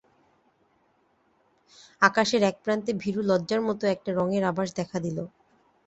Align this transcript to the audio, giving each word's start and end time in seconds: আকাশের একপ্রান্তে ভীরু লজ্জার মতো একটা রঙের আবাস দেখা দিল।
আকাশের 2.01 2.41
একপ্রান্তে 2.43 2.91
ভীরু 2.93 3.21
লজ্জার 3.29 3.61
মতো 3.61 3.83
একটা 3.87 4.09
রঙের 4.11 4.43
আবাস 4.43 4.69
দেখা 4.79 4.97
দিল। 4.99 5.17